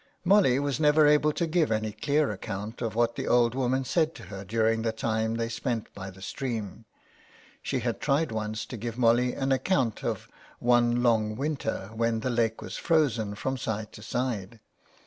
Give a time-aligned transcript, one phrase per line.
[0.25, 4.15] Molly was never able to give any clear account of what the old woman said
[4.15, 4.81] to her 248 THE WEDDING GOWN.
[4.81, 6.85] during the time they spent by the stream.
[7.61, 10.27] She had tried once to give Molly an account of
[10.57, 14.59] one long winter when the lake was frozen from side to side.